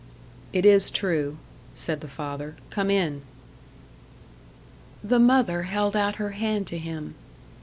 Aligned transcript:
"It 0.51 0.65
is 0.65 0.89
true," 0.89 1.37
said 1.75 2.01
the 2.01 2.07
father. 2.07 2.55
"Come 2.71 2.89
in." 2.89 3.21
The 5.03 5.19
mother 5.19 5.61
held 5.61 5.95
out 5.95 6.15
her 6.15 6.31
hand 6.31 6.65
to 6.69 6.79
him. 6.79 7.13